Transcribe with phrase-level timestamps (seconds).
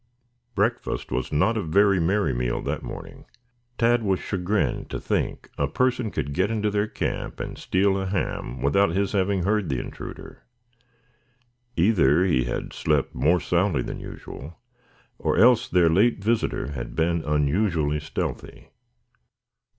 [0.55, 3.25] Breakfast was not a very merry meal that morning.
[3.77, 8.07] Tad was chagrined to think a person could get into their camp and steal a
[8.07, 10.41] ham without his having heard the intruder.
[11.75, 14.57] Either he had slept more soundly than usual,
[15.19, 18.71] or else their late visitor had been unusually stealthy.